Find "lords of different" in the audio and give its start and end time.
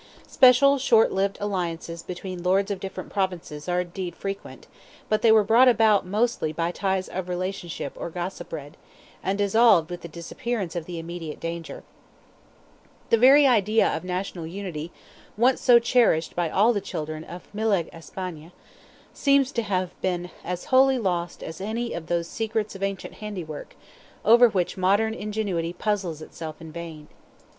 2.41-3.11